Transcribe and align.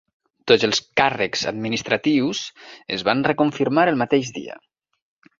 Tots 0.51 0.63
els 0.67 0.79
càrrecs 0.99 1.43
administratius 1.51 2.41
es 2.97 3.03
van 3.09 3.21
reconfirmar 3.27 3.85
el 3.93 3.99
mateix 4.03 4.33
dia. 4.39 4.57